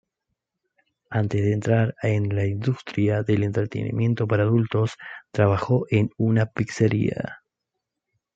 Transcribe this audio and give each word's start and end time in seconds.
Antes 1.11 1.43
de 1.43 1.53
entrar 1.53 1.93
en 2.01 2.35
la 2.35 2.47
industria 2.47 3.21
del 3.21 3.43
entretenimiento 3.43 4.27
para 4.27 4.41
adultos, 4.41 4.95
trabajó 5.31 5.85
en 5.91 6.09
una 6.17 6.47
pizzería. 6.47 7.43